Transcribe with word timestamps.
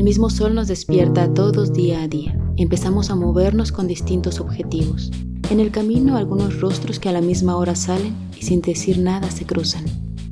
El 0.00 0.04
mismo 0.04 0.30
sol 0.30 0.54
nos 0.54 0.66
despierta 0.66 1.24
a 1.24 1.34
todos 1.34 1.74
día 1.74 2.00
a 2.00 2.08
día. 2.08 2.34
Empezamos 2.56 3.10
a 3.10 3.16
movernos 3.16 3.70
con 3.70 3.86
distintos 3.86 4.40
objetivos. 4.40 5.10
En 5.50 5.60
el 5.60 5.70
camino 5.70 6.16
algunos 6.16 6.58
rostros 6.58 6.98
que 6.98 7.10
a 7.10 7.12
la 7.12 7.20
misma 7.20 7.54
hora 7.58 7.74
salen 7.74 8.16
y 8.34 8.42
sin 8.44 8.62
decir 8.62 8.96
nada 8.96 9.30
se 9.30 9.44
cruzan. 9.44 9.84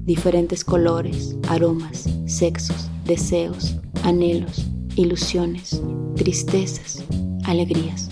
Diferentes 0.06 0.64
colores, 0.64 1.36
aromas, 1.48 2.08
sexos, 2.24 2.88
deseos, 3.04 3.76
anhelos, 4.04 4.64
ilusiones, 4.96 5.82
tristezas, 6.16 7.04
alegrías. 7.44 8.08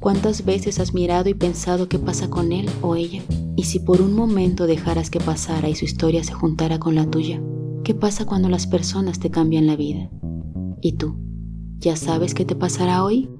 ¿Cuántas 0.00 0.44
veces 0.44 0.80
has 0.80 0.94
mirado 0.94 1.28
y 1.28 1.34
pensado 1.34 1.88
qué 1.88 2.00
pasa 2.00 2.28
con 2.28 2.50
él 2.50 2.68
o 2.80 2.96
ella? 2.96 3.22
Y 3.54 3.62
si 3.66 3.78
por 3.78 4.02
un 4.02 4.14
momento 4.14 4.66
dejaras 4.66 5.10
que 5.10 5.20
pasara 5.20 5.68
y 5.68 5.76
su 5.76 5.84
historia 5.84 6.24
se 6.24 6.32
juntara 6.32 6.80
con 6.80 6.96
la 6.96 7.08
tuya, 7.08 7.40
¿qué 7.84 7.94
pasa 7.94 8.26
cuando 8.26 8.48
las 8.48 8.66
personas 8.66 9.20
te 9.20 9.30
cambian 9.30 9.68
la 9.68 9.76
vida? 9.76 10.10
¿Y 10.84 10.94
tú? 10.94 11.14
¿Ya 11.78 11.94
sabes 11.94 12.34
qué 12.34 12.44
te 12.44 12.56
pasará 12.56 13.04
hoy? 13.04 13.30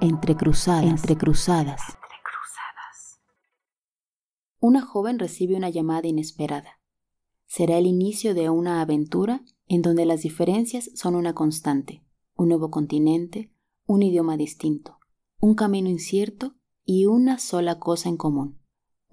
Entre 0.00 0.36
cruzadas, 0.36 0.84
entre 0.84 1.16
cruzadas. 1.16 1.80
Una 4.60 4.80
joven 4.80 5.18
recibe 5.18 5.56
una 5.56 5.70
llamada 5.70 6.06
inesperada. 6.06 6.80
Será 7.46 7.76
el 7.76 7.86
inicio 7.86 8.32
de 8.32 8.48
una 8.48 8.80
aventura 8.80 9.44
en 9.66 9.82
donde 9.82 10.06
las 10.06 10.22
diferencias 10.22 10.92
son 10.94 11.16
una 11.16 11.34
constante, 11.34 12.04
un 12.36 12.50
nuevo 12.50 12.70
continente, 12.70 13.52
un 13.86 14.04
idioma 14.04 14.36
distinto, 14.36 15.00
un 15.40 15.56
camino 15.56 15.88
incierto 15.88 16.54
y 16.84 17.06
una 17.06 17.40
sola 17.40 17.80
cosa 17.80 18.08
en 18.08 18.18
común, 18.18 18.60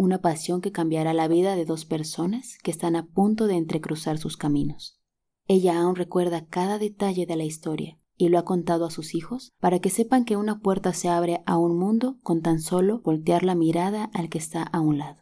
una 0.01 0.19
pasión 0.19 0.61
que 0.61 0.71
cambiará 0.71 1.13
la 1.13 1.27
vida 1.27 1.55
de 1.55 1.63
dos 1.63 1.85
personas 1.85 2.57
que 2.63 2.71
están 2.71 2.95
a 2.95 3.05
punto 3.05 3.45
de 3.45 3.53
entrecruzar 3.53 4.17
sus 4.17 4.35
caminos. 4.35 4.99
Ella 5.47 5.79
aún 5.79 5.95
recuerda 5.95 6.47
cada 6.47 6.79
detalle 6.79 7.27
de 7.27 7.35
la 7.35 7.43
historia 7.43 7.99
y 8.17 8.29
lo 8.29 8.39
ha 8.39 8.43
contado 8.43 8.85
a 8.85 8.89
sus 8.89 9.13
hijos 9.13 9.51
para 9.59 9.77
que 9.77 9.91
sepan 9.91 10.25
que 10.25 10.37
una 10.37 10.59
puerta 10.59 10.93
se 10.93 11.07
abre 11.07 11.43
a 11.45 11.59
un 11.59 11.77
mundo 11.77 12.17
con 12.23 12.41
tan 12.41 12.59
solo 12.59 13.01
voltear 13.01 13.43
la 13.43 13.53
mirada 13.53 14.09
al 14.11 14.29
que 14.29 14.39
está 14.39 14.63
a 14.63 14.79
un 14.79 14.97
lado. 14.97 15.21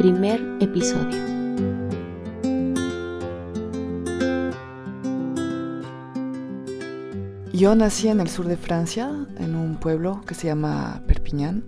Primer 0.00 0.40
episodio. 0.60 1.35
Yo 7.52 7.74
nací 7.74 8.08
en 8.08 8.20
el 8.20 8.28
sur 8.28 8.46
de 8.46 8.56
Francia, 8.56 9.26
en 9.38 9.54
un 9.54 9.76
pueblo 9.76 10.22
que 10.26 10.34
se 10.34 10.46
llama 10.46 11.02
Perpignan, 11.06 11.64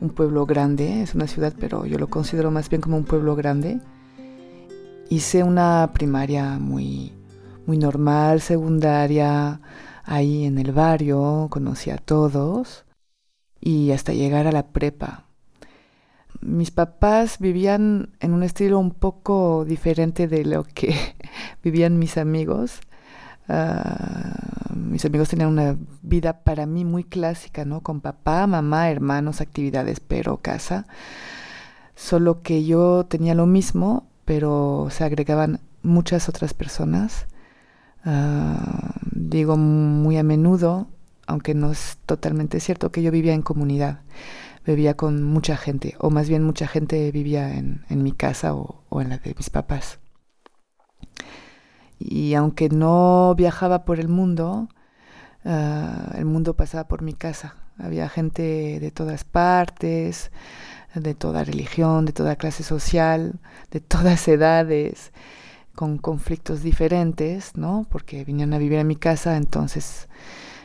un 0.00 0.10
pueblo 0.10 0.46
grande, 0.46 1.02
es 1.02 1.14
una 1.14 1.26
ciudad, 1.26 1.54
pero 1.58 1.86
yo 1.86 1.98
lo 1.98 2.08
considero 2.08 2.50
más 2.50 2.68
bien 2.68 2.82
como 2.82 2.96
un 2.96 3.04
pueblo 3.04 3.36
grande. 3.36 3.80
Hice 5.08 5.42
una 5.42 5.90
primaria 5.94 6.58
muy, 6.58 7.12
muy 7.66 7.78
normal, 7.78 8.40
secundaria, 8.40 9.60
ahí 10.04 10.44
en 10.44 10.58
el 10.58 10.72
barrio, 10.72 11.48
conocí 11.50 11.90
a 11.90 11.98
todos 11.98 12.84
y 13.60 13.92
hasta 13.92 14.12
llegar 14.12 14.46
a 14.46 14.52
la 14.52 14.68
prepa 14.72 15.24
mis 16.44 16.70
papás 16.70 17.38
vivían 17.38 18.10
en 18.20 18.34
un 18.34 18.42
estilo 18.42 18.78
un 18.78 18.90
poco 18.90 19.64
diferente 19.64 20.28
de 20.28 20.44
lo 20.44 20.64
que 20.64 20.94
vivían 21.62 21.98
mis 21.98 22.18
amigos. 22.18 22.80
Ah, 23.48 24.43
mis 24.74 25.04
amigos 25.04 25.28
tenían 25.28 25.48
una 25.48 25.76
vida 26.02 26.44
para 26.44 26.66
mí 26.66 26.84
muy 26.84 27.04
clásica, 27.04 27.64
¿no? 27.64 27.82
Con 27.82 28.00
papá, 28.00 28.46
mamá, 28.46 28.90
hermanos, 28.90 29.40
actividades, 29.40 30.00
pero 30.00 30.38
casa. 30.38 30.86
Solo 31.96 32.42
que 32.42 32.64
yo 32.64 33.06
tenía 33.06 33.34
lo 33.34 33.46
mismo, 33.46 34.06
pero 34.24 34.88
se 34.90 35.04
agregaban 35.04 35.60
muchas 35.82 36.28
otras 36.28 36.54
personas. 36.54 37.26
Ah, 38.04 38.94
digo 39.12 39.56
muy 39.56 40.16
a 40.18 40.22
menudo, 40.22 40.88
aunque 41.26 41.54
no 41.54 41.72
es 41.72 41.98
totalmente 42.06 42.60
cierto, 42.60 42.90
que 42.92 43.02
yo 43.02 43.10
vivía 43.10 43.34
en 43.34 43.42
comunidad 43.42 44.00
vivía 44.72 44.94
con 44.94 45.22
mucha 45.22 45.56
gente, 45.56 45.94
o 45.98 46.10
más 46.10 46.28
bien 46.28 46.42
mucha 46.42 46.66
gente 46.66 47.10
vivía 47.10 47.54
en, 47.54 47.84
mi 47.90 48.12
casa 48.12 48.54
o, 48.54 49.00
en 49.00 49.10
la 49.10 49.18
de 49.18 49.34
mis 49.36 49.50
papás. 49.50 49.98
Y 51.98 52.34
aunque 52.34 52.68
no 52.68 53.34
viajaba 53.36 53.84
por 53.84 54.00
el 54.00 54.08
mundo, 54.08 54.68
ah, 55.44 56.12
el 56.16 56.24
mundo 56.24 56.54
pasaba 56.54 56.88
por 56.88 57.02
mi 57.02 57.14
casa. 57.14 57.56
Había 57.78 58.08
gente 58.08 58.78
de 58.80 58.90
todas 58.90 59.24
partes, 59.24 60.30
de 60.94 61.14
toda 61.14 61.44
religión, 61.44 62.04
de 62.04 62.12
toda 62.12 62.36
clase 62.36 62.62
social, 62.62 63.40
de 63.70 63.80
todas 63.80 64.26
edades, 64.28 65.12
con 65.74 65.98
conflictos 65.98 66.62
diferentes, 66.62 67.56
¿no? 67.56 67.86
Porque 67.90 68.24
vinieron 68.24 68.54
a 68.54 68.58
vivir 68.58 68.78
a 68.78 68.84
mi 68.84 68.96
casa, 68.96 69.36
entonces 69.36 70.08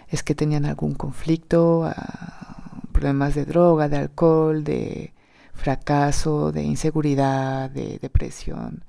es 0.08 0.24
que 0.24 0.36
tenían 0.36 0.66
algún 0.66 0.94
conflicto, 0.94 1.86
ah, 1.86 2.82
problemas 2.92 3.36
de 3.36 3.46
droga, 3.46 3.90
de 3.90 3.98
alcohol, 3.98 4.64
de 4.64 5.14
fracaso, 5.54 6.52
de 6.52 6.64
inseguridad, 6.64 7.70
de 7.70 8.00
depresión. 8.00 8.84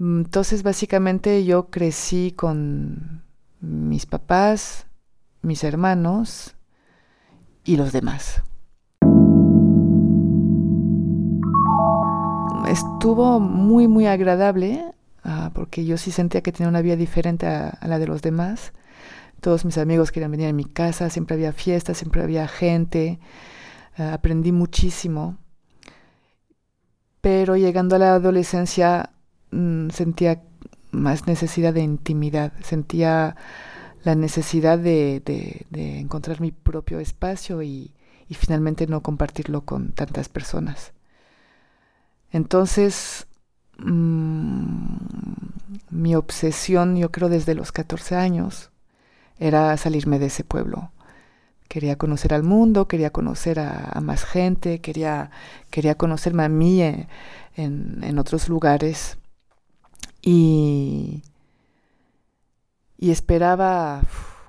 Entonces 0.00 0.62
básicamente 0.62 1.44
yo 1.44 1.70
crecí 1.70 2.32
con 2.32 3.22
mis 3.60 4.06
papás, 4.06 4.86
mis 5.42 5.64
hermanos 5.64 6.56
y 7.64 7.76
los 7.76 7.92
demás. 7.92 8.42
Estuvo 12.68 13.40
muy 13.40 13.88
muy 13.88 14.06
agradable 14.06 14.92
ah, 15.24 15.50
porque 15.54 15.84
yo 15.84 15.96
sí 15.96 16.10
sentía 16.10 16.42
que 16.42 16.52
tenía 16.52 16.68
una 16.68 16.82
vida 16.82 16.96
diferente 16.96 17.46
a 17.46 17.78
la 17.82 17.98
de 17.98 18.06
los 18.06 18.22
demás 18.22 18.72
todos 19.40 19.64
mis 19.64 19.78
amigos 19.78 20.10
querían 20.10 20.32
venir 20.32 20.48
a 20.48 20.52
mi 20.52 20.64
casa, 20.64 21.10
siempre 21.10 21.34
había 21.34 21.52
fiestas, 21.52 21.98
siempre 21.98 22.22
había 22.22 22.48
gente, 22.48 23.20
eh, 23.96 24.02
aprendí 24.02 24.52
muchísimo. 24.52 25.38
Pero 27.20 27.56
llegando 27.56 27.96
a 27.96 27.98
la 27.98 28.14
adolescencia 28.14 29.10
mm, 29.50 29.90
sentía 29.90 30.42
más 30.90 31.26
necesidad 31.26 31.74
de 31.74 31.82
intimidad, 31.82 32.52
sentía 32.62 33.36
la 34.04 34.14
necesidad 34.14 34.78
de, 34.78 35.22
encontrar 35.72 36.40
mi 36.40 36.52
propio 36.52 37.00
espacio 37.00 37.62
y, 37.62 37.92
finalmente 38.30 38.86
no 38.86 39.02
compartirlo 39.02 39.62
con 39.62 39.92
tantas 39.92 40.28
personas. 40.28 40.92
Entonces, 42.30 43.26
mm, 43.78 44.96
mi 45.90 46.14
obsesión, 46.14 46.96
yo 46.96 47.10
creo 47.10 47.28
desde 47.28 47.54
los 47.54 47.72
14 47.72 48.16
años, 48.16 48.70
era 49.38 49.76
salirme 49.76 50.18
de 50.18 50.26
ese 50.26 50.44
pueblo. 50.44 50.90
Quería 51.68 51.96
conocer 51.96 52.34
al 52.34 52.42
mundo, 52.42 52.88
quería 52.88 53.10
conocer 53.10 53.60
a, 53.60 53.98
más 54.02 54.24
gente, 54.24 54.80
quería, 54.80 55.30
quería 55.70 55.96
conocerme 55.96 56.44
a 56.44 56.48
mí 56.48 56.82
en, 56.82 57.08
en, 57.56 58.18
otros 58.18 58.48
lugares. 58.48 59.18
Y, 60.30 61.22
y 62.98 63.10
esperaba 63.10 64.02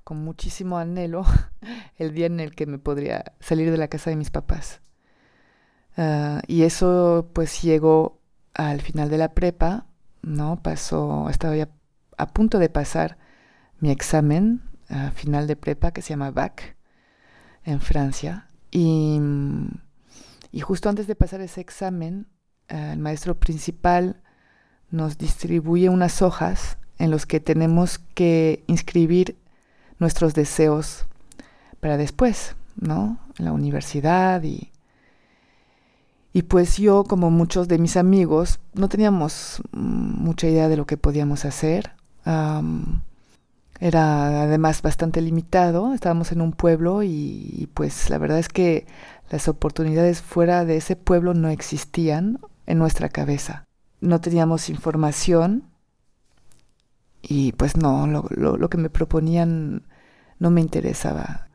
con 0.03 0.17
muchísimo 0.17 0.77
anhelo 0.77 1.23
el 1.97 2.13
día 2.13 2.25
en 2.25 2.41
el 2.41 2.53
que 2.53 2.65
me 2.65 2.79
podría 2.79 3.23
salir 3.39 3.71
de 3.71 3.77
la 3.77 3.87
casa 3.87 4.09
de 4.09 4.17
mis 4.17 4.29
papás. 4.29 4.81
Ah, 5.95 6.41
y 6.47 6.63
eso 6.63 7.29
pues 7.31 7.61
llegó 7.61 8.19
al 8.53 8.81
final 8.81 9.09
de 9.09 9.19
la 9.19 9.33
prepa, 9.33 9.85
¿no? 10.21 10.61
Pasó, 10.61 11.29
estaba 11.29 11.55
ya 11.55 11.69
a 12.17 12.27
punto 12.27 12.59
de 12.59 12.67
pasar 12.67 13.17
mi 13.79 13.89
examen 13.89 14.63
final 15.13 15.47
de 15.47 15.55
prepa 15.55 15.91
que 15.91 16.01
se 16.01 16.09
llama 16.09 16.31
BAC 16.31 16.75
en 17.63 17.79
Francia. 17.79 18.49
Y, 18.69 19.21
y 20.51 20.59
justo 20.59 20.89
antes 20.89 21.07
de 21.07 21.15
pasar 21.15 21.39
ese 21.39 21.61
examen, 21.61 22.27
eh, 22.67 22.89
el 22.91 22.99
maestro 22.99 23.39
principal 23.39 24.21
nos 24.91 25.17
distribuye 25.17 25.89
unas 25.89 26.21
hojas 26.21 26.77
en 26.97 27.11
los 27.11 27.25
que 27.25 27.39
tenemos 27.39 27.99
que 28.13 28.63
inscribir 28.67 29.37
nuestros 29.99 30.33
deseos 30.33 31.05
para 31.79 31.97
después, 31.97 32.55
¿no? 32.75 33.19
En 33.37 33.45
la 33.45 33.53
universidad 33.53 34.43
y, 34.43 34.71
y 36.33 36.43
pues 36.43 36.77
yo, 36.77 37.03
como 37.03 37.31
muchos 37.31 37.67
de 37.67 37.79
mis 37.79 37.97
amigos, 37.97 38.59
no 38.73 38.89
teníamos 38.89 39.61
mm, 39.71 40.23
mucha 40.23 40.47
idea 40.47 40.67
de 40.67 40.77
lo 40.77 40.85
que 40.85 40.97
podíamos 40.97 41.45
hacer. 41.45 41.91
Era 43.79 44.43
además 44.43 44.81
bastante 44.81 45.21
limitado, 45.21 45.93
estábamos 45.93 46.31
en 46.31 46.41
un 46.41 46.51
pueblo 46.51 47.01
y, 47.01 47.69
pues 47.73 48.09
la 48.09 48.17
verdad 48.17 48.37
es 48.37 48.49
que 48.49 48.85
las 49.29 49.47
oportunidades 49.47 50.21
fuera 50.21 50.65
de 50.65 50.77
ese 50.77 50.95
pueblo 50.95 51.33
no 51.33 51.49
existían 51.49 52.39
en 52.67 52.77
nuestra 52.77 53.09
cabeza. 53.09 53.63
No 54.01 54.21
teníamos 54.21 54.69
información 54.69 55.63
y 57.21 57.51
pues 57.53 57.77
no, 57.77 58.07
lo, 58.07 58.25
lo, 58.29 58.69
que 58.69 58.77
me 58.77 58.89
proponían 58.89 59.83
no 60.39 60.51
me 60.51 60.61
interesaba. 60.61 61.47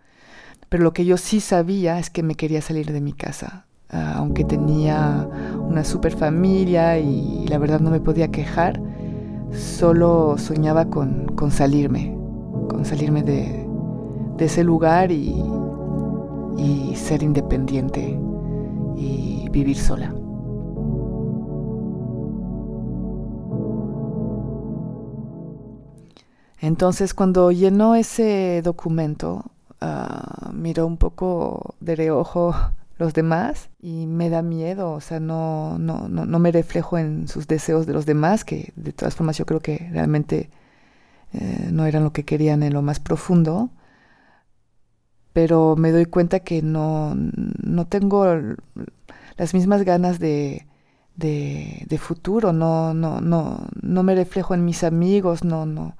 Pero 0.69 0.85
lo 0.85 0.93
que 0.93 1.05
yo 1.05 1.17
sí 1.17 1.41
sabía 1.41 1.99
es 1.99 2.11
que 2.11 2.23
me 2.23 2.35
quería 2.35 2.61
salir 2.61 2.93
de 2.93 3.00
mi 3.00 3.12
casa. 3.12 3.67
ah, 3.91 4.14
aunque 4.17 4.44
tenía 4.44 5.29
una 5.58 5.85
super 5.85 6.14
familia 6.17 6.99
y 6.99 7.46
la 7.49 7.58
verdad 7.58 7.81
no 7.81 7.91
me 7.91 8.00
podía 8.00 8.31
quejar, 8.31 8.81
solo 9.52 10.37
soñaba 10.38 10.87
con, 10.91 11.26
salirme, 11.50 12.17
con 12.69 12.85
salirme 12.85 13.23
de, 13.23 13.67
ese 14.38 14.64
lugar 14.64 15.11
y 15.12 15.43
ser 16.96 17.23
independiente 17.23 18.19
y 18.96 19.49
vivir 19.50 19.76
sola. 19.76 20.14
Entonces 26.61 27.15
cuando 27.15 27.53
llenó 27.53 27.95
ese 27.95 28.62
documento, 28.62 29.45
uh, 29.83 30.53
miró 30.53 30.87
un 30.87 30.97
poco 30.97 31.75
de 31.81 31.97
reojo 31.97 32.55
los 32.99 33.15
demás 33.15 33.71
y 33.81 34.06
me 34.06 34.31
da 34.31 34.43
miedo, 34.43 34.93
o 34.93 35.01
sea, 35.01 35.21
no, 35.21 35.79
no, 35.79 36.09
no, 36.09 36.27
no, 36.27 36.39
me 36.39 36.53
reflejo 36.53 36.97
en 36.99 37.29
sus 37.29 37.47
deseos 37.49 37.87
de 37.87 37.93
los 37.93 38.06
demás, 38.06 38.45
que 38.45 38.73
de 38.77 38.93
todas 38.93 39.15
formas 39.17 39.37
yo 39.37 39.47
creo 39.47 39.61
que 39.61 39.89
realmente 39.93 40.51
eh, 41.33 41.69
no 41.73 41.87
eran 41.87 42.05
lo 42.05 42.12
que 42.12 42.25
querían 42.25 42.62
en 42.62 42.73
lo 42.73 42.83
más 42.83 43.01
profundo, 43.01 43.71
pero 45.33 45.75
me 45.77 45.91
doy 45.91 46.06
cuenta 46.06 46.41
que 46.41 46.62
no, 46.62 47.15
no 47.17 47.87
tengo 47.87 48.25
las 49.37 49.55
mismas 49.55 49.83
ganas 49.83 50.21
de, 50.21 50.67
de, 51.17 51.85
de 51.89 51.99
futuro, 51.99 52.53
no, 52.53 52.95
no, 52.95 53.21
no, 53.21 53.67
no 53.83 54.03
me 54.05 54.15
reflejo 54.15 54.55
en 54.55 54.65
mis 54.65 54.85
amigos, 54.85 55.45
no, 55.45 55.67
no, 55.67 55.97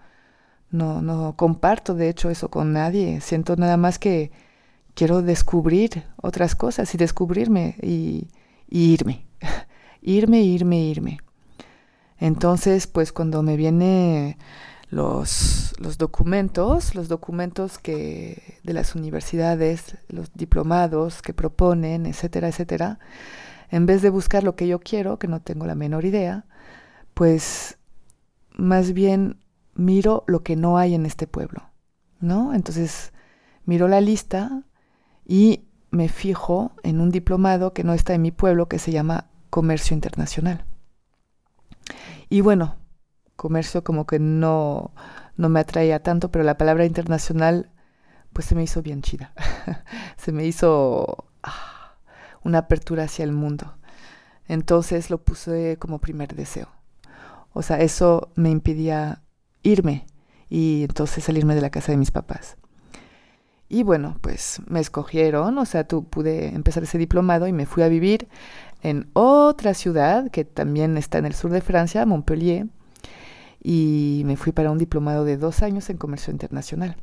no, 0.75 1.03
no 1.03 1.37
comparto 1.37 1.95
de 1.95 2.09
hecho 2.09 2.31
eso 2.31 2.51
con 2.51 2.73
nadie. 2.73 3.21
Siento 3.21 3.55
nada 3.55 3.77
más 3.77 4.01
que 4.01 4.33
quiero 4.95 5.23
descubrir 5.23 6.03
otras 6.17 6.57
cosas 6.57 6.93
y 6.95 6.99
descubrirme 6.99 7.77
y, 7.81 8.29
irme. 8.69 9.25
irme, 10.03 10.43
irme, 10.43 10.81
irme. 10.81 11.19
Entonces, 12.19 12.89
pues 12.89 13.13
cuando 13.13 13.43
me 13.45 13.57
vienen 13.57 14.37
los, 14.91 15.75
los 15.79 15.97
documentos, 15.97 16.97
los 16.97 17.07
documentos 17.07 17.79
que 17.79 18.59
de 18.65 18.73
las 18.73 18.97
universidades, 18.97 19.97
los 20.09 20.33
diplomados 20.35 21.23
que 21.23 21.33
proponen, 21.33 22.05
etcétera, 22.07 22.49
etcétera, 22.49 22.99
en 23.71 23.87
vez 23.87 24.03
de 24.03 24.11
buscar 24.11 24.43
lo 24.43 24.57
que 24.57 24.67
yo 24.67 24.81
quiero, 24.81 25.21
que 25.21 25.29
no 25.29 25.41
tengo 25.41 25.67
la 25.67 25.77
menor 25.77 26.05
idea, 26.05 26.47
pues 27.15 27.79
más 28.57 28.93
bien 28.93 29.44
miro 29.75 30.25
lo 30.27 30.43
que 30.43 30.57
no 30.57 30.79
hay 30.79 30.95
en 30.95 31.07
este 31.07 31.27
pueblo, 31.27 31.71
¿no? 32.21 32.55
Entonces 32.55 33.13
miro 33.65 33.89
la 33.89 34.01
lista 34.01 34.63
y 35.25 35.65
me 35.91 36.09
fijo 36.09 36.73
en 36.83 37.01
un 37.01 37.11
diplomado 37.11 37.73
que 37.73 37.85
no 37.85 37.95
está 37.95 38.15
en 38.15 38.23
mi 38.23 38.31
pueblo 38.31 38.69
que 38.69 38.79
se 38.79 38.93
llama 38.93 39.31
Comercio 39.51 39.95
Internacional. 39.95 40.65
Y 42.29 42.41
bueno, 42.41 42.77
comercio 43.37 43.85
como 43.85 44.07
que 44.07 44.19
no, 44.19 44.93
no 45.37 45.49
me 45.49 45.61
atraía 45.61 46.03
tanto, 46.03 46.31
pero 46.31 46.45
la 46.45 46.59
palabra 46.59 46.85
internacional 46.85 47.71
pues 48.33 48.47
se 48.47 48.55
me 48.55 48.65
hizo 48.65 48.83
bien 48.83 49.03
chida. 49.03 49.33
se 50.17 50.33
me 50.33 50.45
hizo 50.45 51.27
ah, 51.43 51.97
una 52.43 52.59
apertura 52.59 53.05
hacia 53.05 53.25
el 53.25 53.33
mundo. 53.33 53.77
Entonces 54.47 55.11
lo 55.11 55.23
puse 55.23 55.79
como 55.79 56.01
primer 56.01 56.35
deseo. 56.35 56.69
O 57.53 57.63
sea, 57.63 57.79
eso 57.81 58.33
me 58.35 58.51
impedía 58.51 59.23
irme 59.65 60.07
y 60.49 60.85
entonces 60.85 61.25
salirme 61.25 61.57
de 61.57 61.61
la 61.61 61.71
casa 61.71 61.91
de 61.91 61.99
mis 61.99 62.13
papás. 62.13 62.57
Y 63.69 63.83
bueno, 63.83 64.19
pues 64.21 64.61
me 64.69 64.79
escogieron, 64.79 65.59
o 65.59 65.65
sea, 65.65 65.89
tú 65.89 66.05
pude 66.05 66.55
empezar 66.55 66.85
ese 66.85 66.99
diplomado 66.99 67.49
y 67.49 67.53
me 67.53 67.67
fui 67.67 67.83
a 67.83 67.89
vivir 67.89 68.29
en 68.83 69.11
otra 69.15 69.75
ciudad 69.75 70.31
que 70.31 70.45
también 70.45 70.97
está 70.97 71.19
en 71.19 71.27
el 71.27 71.35
sur 71.35 71.51
de 71.51 71.61
Francia, 71.61 72.07
Montpellier, 72.07 72.67
y 73.63 74.23
me 74.27 74.37
fui 74.37 74.53
para 74.53 74.71
un 74.71 74.79
diplomado 74.79 75.25
de 75.25 75.39
dos 75.39 75.63
años 75.63 75.89
en 75.91 75.97
comercio 75.97 76.31
internacional. 76.31 76.97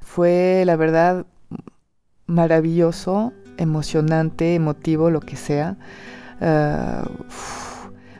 Fue, 0.00 0.64
la 0.64 0.76
verdad, 0.76 1.26
maravilloso, 2.26 3.34
emocionante, 3.58 4.54
emotivo, 4.54 5.10
lo 5.10 5.20
que 5.20 5.36
sea. 5.36 5.76
Ah, 6.40 7.06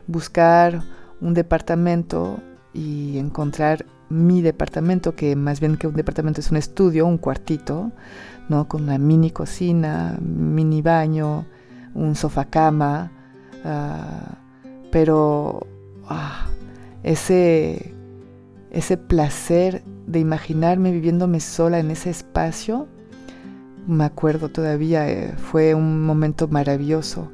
buscar 0.06 0.82
un 1.20 1.34
departamento 1.34 2.40
y 2.72 3.18
encontrar 3.18 3.86
mi 4.08 4.42
departamento, 4.42 5.14
que 5.14 5.36
más 5.36 5.60
bien 5.60 5.76
que 5.76 5.86
un 5.86 5.94
departamento 5.94 6.40
es 6.40 6.50
un 6.50 6.56
estudio, 6.56 7.06
un 7.06 7.18
cuartito, 7.18 7.92
¿no? 8.48 8.68
Con 8.68 8.84
una 8.84 8.98
mini 8.98 9.30
cocina, 9.30 10.18
mini 10.20 10.82
baño, 10.82 11.46
un 11.94 12.14
sofá 12.14 12.46
cama, 12.46 13.12
ah, 13.64 14.38
pero 14.90 15.66
ah, 16.08 16.46
ese, 17.02 17.94
ese 18.70 18.96
placer 18.96 19.82
de 20.06 20.20
imaginarme 20.20 20.90
viviéndome 20.90 21.40
sola 21.40 21.78
en 21.78 21.90
ese 21.90 22.10
espacio, 22.10 22.88
me 23.86 24.04
acuerdo 24.04 24.50
todavía, 24.50 25.08
eh, 25.10 25.34
fue 25.36 25.74
un 25.74 26.02
momento 26.02 26.48
maravilloso. 26.48 27.30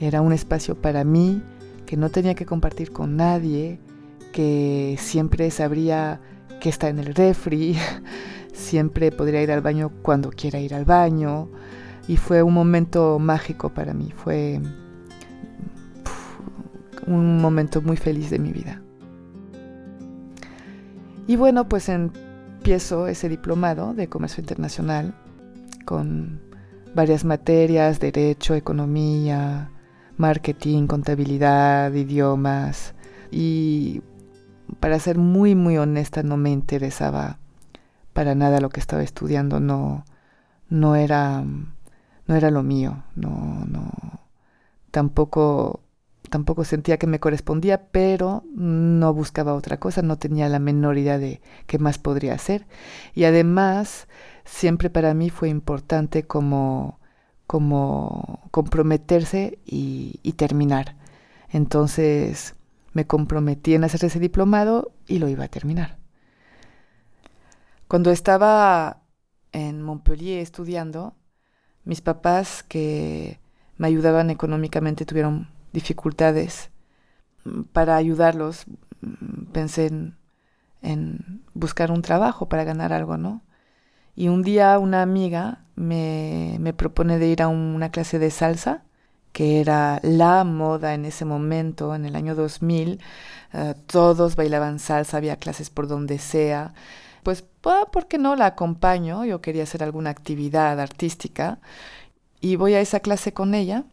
Era 0.00 0.22
un 0.22 0.32
espacio 0.32 0.80
para 0.80 1.02
mí 1.04 1.42
que 1.86 1.96
no 1.96 2.10
tenía 2.10 2.34
que 2.34 2.46
compartir 2.46 2.92
con 2.92 3.16
nadie, 3.16 3.80
que 4.38 4.94
siempre 5.00 5.50
sabría 5.50 6.20
que 6.60 6.68
está 6.68 6.88
en 6.88 7.00
el 7.00 7.12
refri, 7.12 7.76
siempre 8.52 9.10
podría 9.10 9.42
ir 9.42 9.50
al 9.50 9.62
baño 9.62 9.90
cuando 10.00 10.30
quiera 10.30 10.60
ir 10.60 10.74
al 10.74 10.84
baño. 10.84 11.48
Y 12.06 12.18
fue 12.18 12.44
un 12.44 12.54
momento 12.54 13.18
mágico 13.18 13.70
para 13.70 13.94
mí, 13.94 14.12
fue 14.14 14.60
un 17.08 17.40
momento 17.42 17.82
muy 17.82 17.96
feliz 17.96 18.30
de 18.30 18.38
mi 18.38 18.52
vida. 18.52 18.80
Y 21.26 21.34
bueno, 21.34 21.68
pues 21.68 21.88
empiezo 21.88 23.08
ese 23.08 23.28
diplomado 23.28 23.92
de 23.92 24.08
comercio 24.08 24.40
internacional 24.40 25.16
con 25.84 26.40
varias 26.94 27.24
materias, 27.24 27.98
derecho, 27.98 28.54
economía, 28.54 29.72
marketing, 30.16 30.86
contabilidad, 30.86 31.92
idiomas. 31.92 32.94
Y 33.32 34.00
para 34.80 34.98
ser 34.98 35.18
muy, 35.18 35.54
muy 35.54 35.78
honesta, 35.78 36.22
no 36.22 36.36
me 36.36 36.50
interesaba 36.50 37.38
para 38.12 38.34
nada 38.34 38.60
lo 38.60 38.70
que 38.70 38.80
estaba 38.80 39.02
estudiando, 39.02 39.60
no, 39.60 40.04
no 40.68 40.96
era, 40.96 41.44
no 42.26 42.34
era 42.34 42.50
lo 42.50 42.62
mío, 42.62 43.04
no, 43.14 43.64
no, 43.66 43.92
tampoco, 44.90 45.80
tampoco 46.30 46.64
sentía 46.64 46.98
que 46.98 47.06
me 47.06 47.20
correspondía, 47.20 47.86
pero 47.90 48.44
no 48.54 49.14
buscaba 49.14 49.54
otra 49.54 49.78
cosa, 49.78 50.02
no 50.02 50.18
tenía 50.18 50.48
la 50.48 50.58
menor 50.58 50.98
idea 50.98 51.18
de 51.18 51.40
qué 51.66 51.78
más 51.78 51.98
podría 51.98 52.34
hacer. 52.34 52.66
Y 53.14 53.24
además, 53.24 54.08
siempre 54.44 54.90
para 54.90 55.14
mí 55.14 55.30
fue 55.30 55.48
importante 55.48 56.24
como, 56.24 56.98
como 57.46 58.48
comprometerse 58.50 59.58
y, 59.64 60.20
y 60.22 60.32
terminar. 60.32 60.96
Entonces, 61.50 62.54
me 62.92 63.06
comprometí 63.06 63.74
en 63.74 63.84
hacer 63.84 64.04
ese 64.04 64.20
diplomado 64.20 64.92
y 65.06 65.18
lo 65.18 65.28
iba 65.28 65.44
a 65.44 65.48
terminar. 65.48 65.98
Cuando 67.86 68.10
estaba 68.10 69.02
en 69.52 69.82
Montpellier 69.82 70.40
estudiando, 70.40 71.14
mis 71.84 72.00
papás 72.00 72.62
que 72.62 73.40
me 73.76 73.86
ayudaban 73.86 74.30
económicamente 74.30 75.06
tuvieron 75.06 75.48
dificultades. 75.72 76.70
Para 77.72 77.96
ayudarlos 77.96 78.66
pensé 79.52 79.86
en, 80.82 81.42
buscar 81.54 81.90
un 81.90 82.02
trabajo 82.02 82.48
para 82.48 82.64
ganar 82.64 82.92
algo, 82.92 83.16
¿no? 83.16 83.42
Y 84.14 84.28
un 84.28 84.42
día 84.42 84.78
una 84.78 85.02
amiga 85.02 85.64
me, 85.76 86.56
me 86.60 86.72
propone 86.72 87.18
de 87.18 87.28
ir 87.28 87.42
a 87.42 87.48
una 87.48 87.90
clase 87.90 88.18
de 88.18 88.30
salsa 88.30 88.84
que 89.32 89.60
era 89.60 90.00
la 90.02 90.44
moda 90.44 90.94
en 90.94 91.04
ese 91.04 91.24
momento, 91.24 91.94
en 91.94 92.04
el 92.04 92.16
año 92.16 92.34
2000. 92.34 93.00
Eh, 93.52 93.74
todos 93.86 94.36
bailaban 94.36 94.78
salsa, 94.78 95.16
había 95.16 95.36
clases 95.36 95.70
por 95.70 95.88
donde 95.88 96.18
sea. 96.18 96.74
Pues, 97.22 97.44
¿por 97.60 98.08
qué 98.08 98.18
no 98.18 98.36
la 98.36 98.46
acompaño? 98.46 99.24
Yo 99.24 99.40
quería 99.40 99.64
hacer 99.64 99.82
alguna 99.82 100.10
actividad 100.10 100.80
artística 100.80 101.58
y 102.40 102.56
voy 102.56 102.74
a 102.74 102.80
esa 102.80 103.00
clase 103.00 103.32
con 103.32 103.54
ella. 103.54 103.84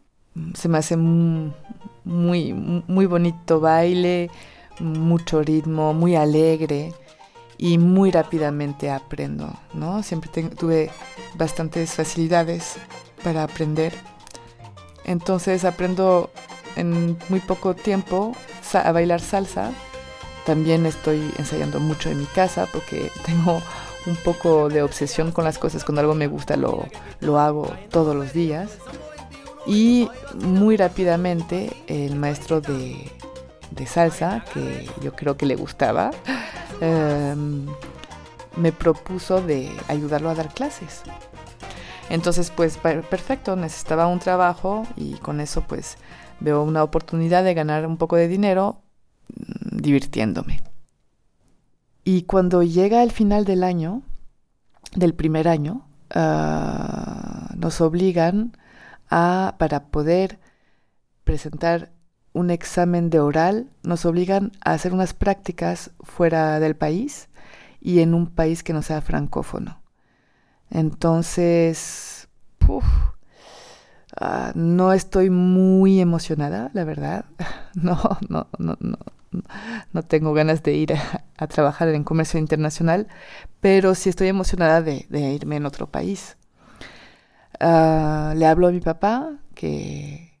Se 0.54 0.68
me 0.68 0.78
hace 0.78 0.96
muy, 0.96 2.52
muy 2.54 3.06
bonito 3.06 3.60
baile, 3.60 4.30
mucho 4.80 5.42
ritmo, 5.42 5.94
muy 5.94 6.14
alegre 6.14 6.92
y 7.58 7.78
muy 7.78 8.10
rápidamente 8.10 8.90
aprendo, 8.90 9.52
¿no? 9.72 10.02
Siempre 10.02 10.30
tuve 10.48 10.90
bastantes 11.36 11.94
facilidades 11.94 12.76
para 13.24 13.42
aprender 13.42 13.94
entonces 15.06 15.64
aprendo 15.64 16.30
en 16.76 17.16
muy 17.28 17.40
poco 17.40 17.74
tiempo 17.74 18.32
a 18.74 18.92
bailar 18.92 19.20
salsa. 19.20 19.70
También 20.44 20.86
estoy 20.86 21.32
ensayando 21.38 21.80
mucho 21.80 22.10
en 22.10 22.20
mi 22.20 22.26
casa 22.26 22.68
porque 22.72 23.10
tengo 23.24 23.62
un 24.06 24.16
poco 24.16 24.68
de 24.68 24.82
obsesión 24.82 25.32
con 25.32 25.44
las 25.44 25.58
cosas. 25.58 25.84
Cuando 25.84 26.00
algo 26.00 26.14
me 26.14 26.26
gusta 26.26 26.56
lo, 26.56 26.86
lo 27.20 27.40
hago 27.40 27.72
todos 27.90 28.14
los 28.14 28.32
días. 28.32 28.78
Y 29.66 30.08
muy 30.34 30.76
rápidamente 30.76 31.72
el 31.88 32.14
maestro 32.14 32.60
de, 32.60 33.10
salsa, 33.86 34.44
que 34.54 34.88
yo 35.02 35.12
creo 35.14 35.36
que 35.36 35.44
le 35.44 35.56
gustaba, 35.56 36.12
em, 36.80 37.66
me 38.56 38.70
propuso 38.70 39.40
de 39.42 39.72
ayudarlo 39.88 40.30
a 40.30 40.34
dar 40.34 40.54
clases. 40.54 41.02
Entonces, 42.08 42.52
pues 42.54 42.76
perfecto, 42.78 43.56
necesitaba 43.56 44.06
un 44.06 44.20
trabajo 44.20 44.86
y 44.96 45.14
con 45.14 45.40
eso 45.40 45.62
pues 45.62 45.98
veo 46.40 46.62
una 46.62 46.82
oportunidad 46.82 47.42
de 47.44 47.54
ganar 47.54 47.86
un 47.86 47.96
poco 47.96 48.16
de 48.16 48.28
dinero 48.28 48.82
mm, 49.28 49.78
divirtiéndome. 49.78 50.62
Y 52.04 52.22
cuando 52.22 52.62
llega 52.62 53.02
el 53.02 53.10
final 53.10 53.44
del 53.44 53.64
año, 53.64 54.02
del 54.94 55.14
primer 55.14 55.48
año, 55.48 55.88
ah, 56.14 57.52
nos 57.56 57.80
obligan 57.80 58.56
a, 59.10 59.56
para 59.58 59.86
poder 59.86 60.38
presentar 61.24 61.90
un 62.32 62.50
examen 62.50 63.10
de 63.10 63.18
oral, 63.18 63.70
nos 63.82 64.04
obligan 64.04 64.52
a 64.64 64.72
hacer 64.72 64.92
unas 64.92 65.14
prácticas 65.14 65.90
fuera 66.00 66.60
del 66.60 66.76
país 66.76 67.28
y 67.80 68.00
en 68.00 68.14
un 68.14 68.28
país 68.28 68.62
que 68.62 68.72
no 68.72 68.82
sea 68.82 69.00
francófono. 69.00 69.80
Entonces, 70.70 72.28
ah, 74.18 74.52
no 74.54 74.92
estoy 74.92 75.30
muy 75.30 76.00
emocionada, 76.00 76.70
la 76.74 76.84
verdad. 76.84 77.24
No, 77.76 78.00
no, 78.30 78.46
no, 78.58 78.78
no, 78.80 78.96
no 79.92 80.02
tengo 80.02 80.32
ganas 80.32 80.62
de 80.62 80.72
ir 80.72 80.94
a, 81.36 81.46
trabajar 81.46 81.88
en 81.88 82.04
comercio 82.04 82.40
internacional, 82.40 83.06
pero 83.60 83.94
sí 83.94 84.08
estoy 84.08 84.28
emocionada 84.28 84.80
de, 84.80 85.06
irme 85.10 85.56
en 85.56 85.66
otro 85.66 85.86
país. 85.86 86.38
Ah, 87.60 88.32
le 88.34 88.46
hablo 88.46 88.68
a 88.68 88.72
mi 88.72 88.80
papá, 88.80 89.32
que, 89.54 90.38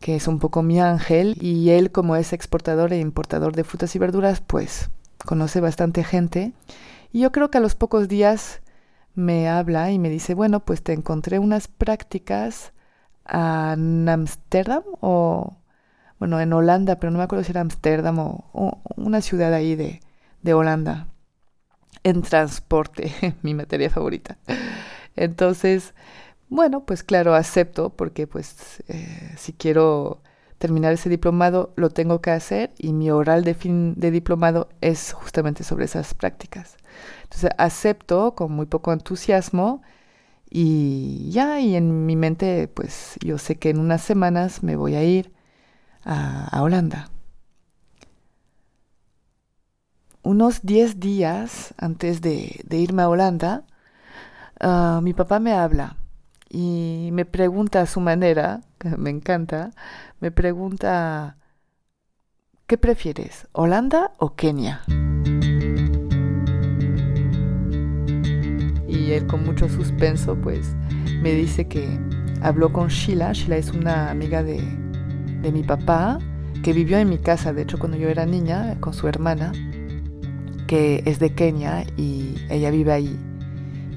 que 0.00 0.16
es 0.16 0.26
un 0.26 0.40
poco 0.40 0.62
mi 0.62 0.80
ángel, 0.80 1.36
y 1.40 1.70
él 1.70 1.92
como 1.92 2.16
es 2.16 2.32
exportador 2.32 2.92
e 2.92 2.98
importador 2.98 3.54
de 3.54 3.62
frutas 3.62 3.94
y 3.94 4.00
verduras, 4.00 4.40
pues 4.40 4.90
conoce 5.24 5.60
bastante 5.60 6.02
gente. 6.04 6.52
Y 7.12 7.20
yo 7.20 7.32
creo 7.32 7.50
que 7.50 7.58
a 7.58 7.60
los 7.60 7.74
pocos 7.74 8.08
días 8.08 8.62
me 9.14 9.48
habla 9.48 9.90
y 9.90 9.98
me 9.98 10.08
dice, 10.08 10.34
bueno, 10.34 10.60
pues 10.64 10.82
te 10.82 10.92
encontré 10.92 11.38
unas 11.38 11.68
prácticas 11.68 12.72
en 13.28 14.08
Ámsterdam 14.08 14.82
o 15.00 15.56
bueno, 16.18 16.40
en 16.40 16.52
Holanda, 16.52 17.00
pero 17.00 17.10
no 17.10 17.18
me 17.18 17.24
acuerdo 17.24 17.44
si 17.44 17.50
era 17.50 17.62
Ámsterdam 17.62 18.18
o, 18.18 18.80
una 18.96 19.20
ciudad 19.20 19.52
ahí 19.52 19.74
de, 19.74 20.00
de 20.42 20.54
Holanda, 20.54 21.08
en 22.04 22.22
transporte, 22.22 23.12
mi 23.42 23.54
materia 23.54 23.90
favorita. 23.90 24.38
Entonces, 25.16 25.94
bueno, 26.48 26.84
pues 26.84 27.02
claro, 27.02 27.34
acepto 27.34 27.90
porque 27.90 28.26
pues 28.26 28.82
eh, 28.88 29.34
si 29.36 29.52
quiero 29.52 30.22
terminar 30.62 30.92
ese 30.92 31.08
diplomado 31.08 31.72
lo 31.74 31.90
tengo 31.90 32.20
que 32.20 32.30
hacer 32.30 32.72
y 32.78 32.92
mi 32.92 33.10
oral 33.10 33.42
de 33.42 33.54
fin 33.54 33.94
de 33.96 34.12
diplomado 34.12 34.68
es 34.80 35.12
justamente 35.12 35.64
sobre 35.64 35.86
esas 35.86 36.14
prácticas. 36.14 36.76
Entonces 37.24 37.50
acepto 37.58 38.36
con 38.36 38.52
muy 38.52 38.66
poco 38.66 38.92
entusiasmo 38.92 39.82
y 40.48 41.30
ya, 41.32 41.58
y 41.58 41.74
en 41.74 42.06
mi 42.06 42.14
mente 42.14 42.68
pues 42.68 43.16
yo 43.24 43.38
sé 43.38 43.56
que 43.56 43.70
en 43.70 43.80
unas 43.80 44.02
semanas 44.02 44.62
me 44.62 44.76
voy 44.76 44.94
a 44.94 45.02
ir 45.02 45.32
a, 46.04 46.62
Holanda. 46.62 47.10
Unos 50.22 50.62
10 50.62 51.00
días 51.00 51.74
antes 51.76 52.20
de, 52.20 52.64
irme 52.70 53.02
a 53.02 53.08
Holanda, 53.08 53.64
ah, 54.60 55.00
mi 55.02 55.12
papá 55.12 55.40
me 55.40 55.54
habla 55.54 55.96
y 56.48 57.08
me 57.12 57.24
pregunta 57.24 57.80
a 57.80 57.86
su 57.86 57.98
manera, 57.98 58.60
me 58.98 59.10
encanta, 59.10 59.70
me 60.20 60.30
pregunta, 60.30 61.36
¿qué 62.66 62.78
prefieres, 62.78 63.48
Holanda 63.52 64.12
o 64.18 64.34
Kenia? 64.34 64.82
Y 68.88 69.12
él 69.12 69.26
con 69.26 69.44
mucho 69.44 69.68
suspenso 69.68 70.36
pues 70.36 70.74
me 71.22 71.32
dice 71.32 71.66
que 71.66 71.98
habló 72.42 72.72
con 72.72 72.88
Sheila, 72.88 73.32
Sheila 73.32 73.56
es 73.56 73.70
una 73.70 74.10
amiga 74.10 74.42
de, 74.42 74.60
de 75.42 75.52
mi 75.52 75.62
papá, 75.62 76.18
que 76.62 76.72
vivió 76.72 76.98
en 76.98 77.08
mi 77.08 77.18
casa, 77.18 77.52
de 77.52 77.62
hecho, 77.62 77.78
cuando 77.78 77.98
yo 77.98 78.08
era 78.08 78.24
niña, 78.24 78.76
con 78.80 78.94
su 78.94 79.08
hermana, 79.08 79.52
que 80.68 81.02
es 81.06 81.18
de 81.18 81.34
Kenia 81.34 81.84
y 81.96 82.36
ella 82.48 82.70
vive 82.70 82.92
ahí. 82.92 83.18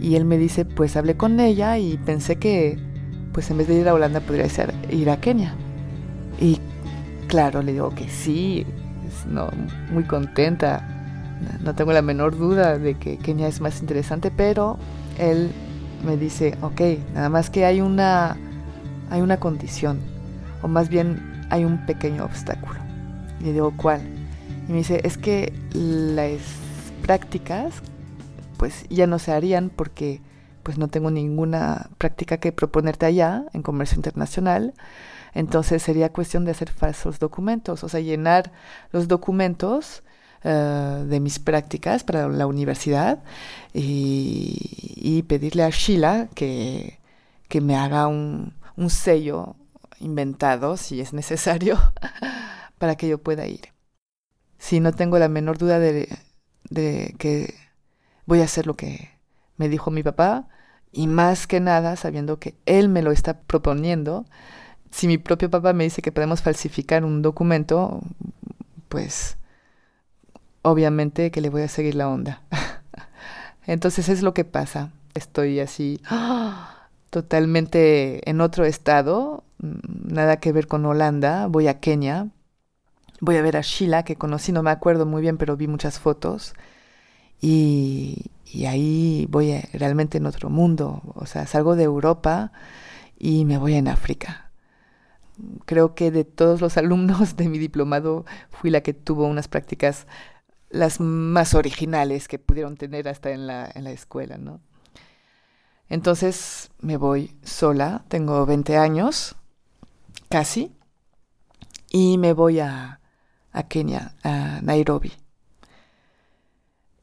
Y 0.02 0.16
él 0.16 0.26
me 0.26 0.38
dice, 0.38 0.66
pues 0.66 0.98
hablé 0.98 1.16
con 1.16 1.40
ella 1.40 1.78
y 1.78 1.98
pensé 1.98 2.38
que, 2.38 2.80
pues 3.36 3.52
en 3.52 3.58
vez 3.58 3.68
de 3.68 3.76
ir 3.76 3.90
a 3.90 3.94
Holanda, 3.94 4.22
podría 4.22 4.48
ser 4.48 4.74
ir 4.90 5.10
a 5.10 5.18
Kenia. 5.18 5.54
Y 6.40 6.58
claro, 7.28 7.62
le 7.62 7.74
digo 7.74 7.90
que 7.90 8.08
sí, 8.08 8.66
no, 9.28 9.50
muy 9.92 10.06
contenta. 10.06 10.88
No 11.62 11.76
tengo 11.76 11.92
la 11.92 12.02
menor 12.02 12.38
duda 12.38 12.80
de 12.80 12.96
que 12.96 13.18
Kenia 13.18 13.50
es 13.50 13.60
más 13.60 13.82
interesante, 13.82 14.32
pero 14.32 14.78
él 15.20 15.52
me 16.06 16.16
dice, 16.16 16.58
ok, 16.62 16.80
nada 17.14 17.28
más 17.28 17.50
que 17.50 17.66
hay 17.66 17.82
una, 17.82 18.38
hay 19.10 19.20
una 19.20 19.36
condición, 19.36 20.00
o 20.62 20.70
más 20.70 20.88
bien 20.88 21.46
hay 21.50 21.66
un 21.66 21.86
pequeño 21.86 22.24
obstáculo. 22.24 22.80
Y 23.42 23.52
digo, 23.52 23.74
¿cuál? 23.76 24.00
Y 24.70 24.72
me 24.72 24.78
dice, 24.78 25.02
es 25.04 25.18
que 25.18 25.52
las 25.74 26.40
prácticas 27.02 27.74
pues 28.56 28.86
ya 28.90 29.08
no 29.08 29.20
se 29.20 29.34
harían 29.34 29.70
porque 29.70 30.22
pues 30.66 30.80
no 30.80 30.88
tengo 30.88 31.12
ninguna 31.12 31.92
práctica 32.00 32.40
que 32.40 32.52
proponerte 32.52 33.06
allá 33.06 33.46
en 33.54 33.62
comercio 33.62 33.98
internacional. 33.98 34.74
Entonces 35.36 35.84
sería 35.84 36.12
cuestión 36.12 36.44
de 36.44 36.52
hacer 36.52 36.72
falsos 36.72 37.20
documentos, 37.20 37.84
o 37.84 37.90
sea, 37.90 38.00
llenar 38.00 38.52
los 38.92 39.08
documentos 39.08 40.02
eh, 40.44 41.06
de 41.08 41.20
mis 41.20 41.38
prácticas 41.38 42.04
para 42.04 42.28
la 42.30 42.48
universidad 42.48 43.24
y, 43.74 45.24
pedirle 45.28 45.64
a 45.64 45.70
Sheila 45.70 46.30
que, 46.34 47.00
que 47.48 47.62
me 47.62 47.76
haga 47.76 48.08
un, 48.08 48.54
un 48.76 48.90
sello 48.90 49.56
inventado, 50.00 50.78
si 50.78 51.00
es 51.00 51.14
necesario, 51.14 51.78
para 52.80 52.96
que 52.96 53.08
yo 53.08 53.20
pueda 53.20 53.46
ir. 53.46 53.70
Si 54.58 54.80
no 54.80 54.94
tengo 54.94 55.20
la 55.20 55.30
menor 55.30 55.60
duda 55.60 55.78
de, 55.80 56.10
de 56.70 57.16
que 57.20 57.54
voy 58.26 58.42
a 58.42 58.46
hacer 58.46 58.66
lo 58.66 58.76
que 58.76 59.12
me 59.58 59.70
dijo 59.70 59.92
mi 59.92 60.02
papá, 60.02 60.48
y 60.96 61.08
más 61.08 61.46
que 61.46 61.60
nada 61.60 61.98
sabiendo 61.98 62.40
que 62.40 62.56
él 62.66 62.88
me 62.88 63.02
lo 63.02 63.12
está 63.12 63.42
proponiendo, 63.42 64.26
si 64.92 65.08
mi 65.08 65.18
propio 65.18 65.50
papá 65.50 65.74
me 65.74 65.84
dice 65.84 66.02
que 66.02 66.14
podemos 66.14 66.42
falsificar 66.42 67.04
un 67.04 67.22
documento, 67.22 68.00
pues 68.88 69.38
obviamente 70.62 71.32
que 71.32 71.42
le 71.42 71.50
voy 71.50 71.64
a 71.64 71.68
seguir 71.68 71.96
la 71.96 72.08
onda. 72.08 72.42
Entonces 73.68 74.08
es 74.08 74.24
lo 74.24 74.34
que 74.34 74.46
pasa. 74.46 74.92
Estoy 75.14 75.60
así 75.60 76.00
totalmente 77.10 78.30
en 78.30 78.40
otro 78.40 78.64
estado, 78.64 79.44
nada 79.60 80.38
que 80.38 80.54
ver 80.54 80.68
con 80.68 80.86
Holanda, 80.86 81.48
voy 81.48 81.68
a 81.68 81.82
Kenia, 81.82 82.30
voy 83.20 83.36
a 83.36 83.42
ver 83.42 83.58
a 83.58 83.62
Sheila, 83.62 84.04
que 84.04 84.16
conocí, 84.16 84.54
no 84.54 84.64
me 84.64 84.72
acuerdo 84.72 85.06
muy 85.06 85.22
bien, 85.22 85.38
pero 85.38 85.58
vi 85.58 85.68
muchas 85.68 86.00
fotos, 86.00 86.54
y, 87.42 88.32
ahí 88.66 89.28
voy 89.30 89.60
realmente 89.74 90.18
en 90.18 90.26
otro 90.26 90.50
mundo, 90.50 91.02
o 91.16 91.26
sea, 91.26 91.48
salgo 91.48 91.76
de 91.76 91.84
Europa 91.84 92.52
y 93.18 93.46
me 93.46 93.58
voy 93.58 93.76
en 93.76 93.88
África. 93.88 94.52
Creo 95.66 95.96
que 95.96 96.12
de 96.12 96.24
todos 96.24 96.62
los 96.62 96.78
alumnos 96.78 97.36
de 97.36 97.50
mi 97.50 97.58
diplomado 97.58 98.26
fui 98.50 98.70
la 98.70 98.82
que 98.82 98.94
tuvo 98.94 99.26
unas 99.26 99.48
prácticas 99.48 100.08
las 100.70 101.00
más 101.00 101.54
originales 101.54 102.28
que 102.28 102.40
pudieron 102.40 102.76
tener 102.78 103.08
hasta 103.08 103.32
en 103.32 103.48
la, 103.48 103.70
en 103.74 103.84
la 103.84 103.92
escuela, 103.92 104.38
¿no? 104.38 104.60
Entonces 105.90 106.72
me 106.80 106.98
voy 106.98 107.36
sola, 107.44 108.04
tengo 108.08 108.46
20 108.46 108.78
años, 108.78 109.36
casi, 110.30 110.72
y 111.92 112.18
me 112.18 112.34
voy 112.34 112.60
a, 112.60 113.00
a 113.52 113.64
Kenia, 113.68 114.16
a 114.24 114.60
Nairobi. 114.62 115.14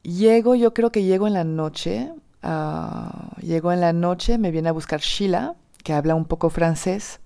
Llego, 0.03 0.57
yo 0.57 0.75
creo 0.75 0.91
que 0.91 1.05
llego 1.05 1.29
en 1.29 1.35
la 1.35 1.45
noche, 1.45 2.13
uh, 2.43 3.41
llego 3.41 3.71
en 3.71 3.81
la 3.81 3.93
noche, 3.93 4.37
me 4.37 4.51
viene 4.51 4.69
a 4.69 4.73
buscar 4.73 4.99
Sheila, 5.01 5.55
que 5.85 5.93
habla 5.93 6.17
un 6.17 6.25
poco 6.25 6.51
francés, 6.51 7.21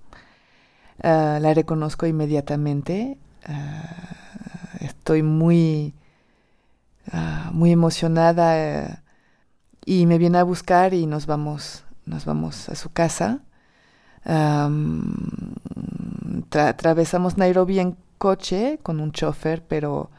uh, 1.02 1.40
la 1.40 1.54
reconozco 1.54 2.04
inmediatamente, 2.06 3.16
uh, 3.48 4.84
estoy 4.84 5.22
muy, 5.22 5.94
muy 7.52 7.72
emocionada 7.72 9.02
y 9.84 10.04
me 10.06 10.18
viene 10.18 10.38
a 10.38 10.42
buscar 10.42 10.92
y 10.92 11.06
nos 11.06 11.26
vamos, 11.26 11.84
nos 12.04 12.26
vamos 12.26 12.68
a 12.68 12.74
su 12.74 12.90
casa. 12.92 13.40
Atravesamos 16.52 17.38
Nairobi 17.38 17.78
en 17.78 17.96
coche 18.18 18.80
con 18.82 19.00
un 19.00 19.12
chofer, 19.12 19.64
pero 19.64 20.10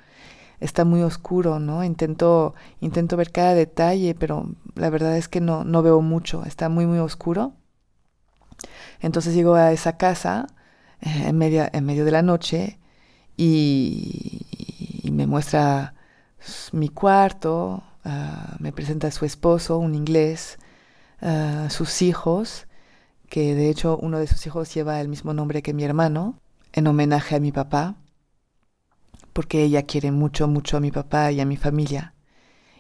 está 0.60 0.86
muy 0.86 1.02
oscuro, 1.04 1.60
¿no? 1.60 1.84
Intento, 1.84 2.56
intento 2.80 3.18
ver 3.18 3.32
cada 3.32 3.54
detalle, 3.54 4.16
pero 4.16 4.50
la 4.76 4.90
verdad 4.90 5.18
es 5.18 5.28
que 5.28 5.42
no, 5.42 5.64
no 5.64 5.82
veo 5.84 6.02
mucho, 6.02 6.44
está 6.46 6.70
muy, 6.70 6.86
muy 6.86 7.00
oscuro. 7.00 7.54
Entonces 9.00 9.36
llego 9.36 9.56
a 9.56 9.72
esa 9.72 9.98
casa 9.98 10.48
eh, 11.02 11.26
en, 11.28 11.38
media, 11.38 11.70
en 11.72 11.86
medio 11.86 12.06
de 12.06 12.12
la 12.12 12.22
noche 12.22 12.80
y, 13.38 14.42
me 15.12 15.26
muestra 15.26 15.96
mi 16.74 16.90
cuarto, 16.90 17.84
ah, 18.06 18.56
me 18.60 18.72
presenta 18.72 19.08
a 19.08 19.12
su 19.12 19.26
esposo, 19.26 19.80
un 19.80 19.96
inglés, 19.96 20.60
uh, 21.22 21.70
sus 21.72 22.04
hijos, 22.04 22.68
que 23.28 23.56
de 23.56 23.70
hecho 23.70 23.98
uno 23.98 24.20
de 24.20 24.28
sus 24.28 24.46
hijos 24.46 24.72
lleva 24.74 25.02
el 25.02 25.08
mismo 25.08 25.34
nombre 25.34 25.64
que 25.64 25.74
mi 25.74 25.84
hermano, 25.84 26.40
en 26.74 26.86
homenaje 26.86 27.36
a 27.36 27.40
mi 27.40 27.52
papá 27.52 27.96
porque 29.38 29.64
ella 29.64 29.84
quiere 29.84 30.10
mucho, 30.10 30.48
mucho 30.48 30.78
a 30.78 30.80
mi 30.80 30.90
papá 30.90 31.32
y 31.32 31.40
a 31.40 31.46
mi 31.46 31.58
familia. 31.58 32.16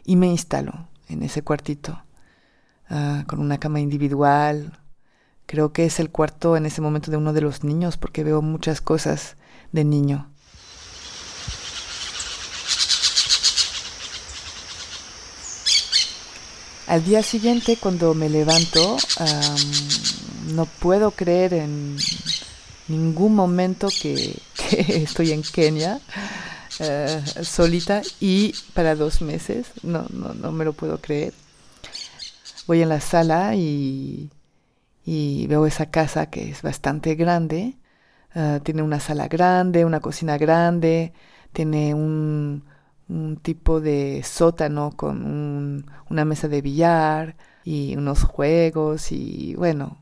Y 0.04 0.16
me 0.16 0.26
instalo 0.26 0.90
en 1.08 1.22
ese 1.22 1.44
cuartito, 1.44 2.02
ah, 2.90 3.26
con 3.28 3.40
una 3.42 3.60
cama 3.60 3.80
individual. 3.80 4.80
Creo 5.46 5.72
que 5.72 5.86
es 5.86 6.00
el 6.00 6.10
cuarto 6.10 6.58
en 6.58 6.66
ese 6.66 6.82
momento 6.82 7.12
de 7.12 7.18
uno 7.18 7.32
de 7.32 7.42
los 7.42 7.64
niños, 7.64 7.98
porque 7.98 8.24
veo 8.24 8.42
muchas 8.42 8.82
cosas 8.82 9.38
de 9.72 9.84
niño. 9.84 10.32
Al 16.88 17.06
día 17.06 17.22
siguiente, 17.22 17.78
cuando 17.80 18.16
me 18.16 18.30
levanto, 18.30 18.98
no 20.56 20.66
puedo 20.66 21.12
creer 21.12 21.54
en 21.54 21.98
ningún 22.88 23.36
momento 23.36 23.90
que, 23.90 24.42
estoy 24.88 25.34
en 25.34 25.44
Kenia 25.44 26.02
eh, 26.80 27.22
solita 27.44 28.02
y 28.20 28.54
para 28.74 28.96
dos 28.96 29.22
meses. 29.22 29.68
No, 29.84 30.06
no, 30.10 30.34
no 30.34 30.52
me 30.52 30.66
lo 30.66 30.74
puedo 30.74 31.00
creer. 31.00 31.34
Voy 32.68 32.82
en 32.82 32.90
la 32.90 33.00
sala 33.00 33.56
y, 33.56 34.30
y 35.06 35.48
veo 35.48 35.66
esa 35.66 35.88
casa 35.88 36.30
que 36.30 36.50
es 36.50 36.62
bastante 36.62 37.16
grande. 37.16 37.78
Eh, 38.36 38.60
tiene 38.64 38.84
una 38.84 39.00
sala 39.00 39.28
grande, 39.28 39.86
una 39.86 40.00
cocina 40.02 40.38
grande, 40.38 41.14
tiene 41.54 41.94
un, 41.94 42.64
un 43.08 43.38
tipo 43.38 43.80
de 43.82 44.22
sótano 44.24 44.92
con 44.96 45.86
una 46.10 46.26
mesa 46.26 46.48
de 46.48 46.62
billar 46.62 47.38
y 47.64 47.96
unos 47.96 48.24
juegos 48.24 49.12
y 49.12 49.56
bueno, 49.56 49.98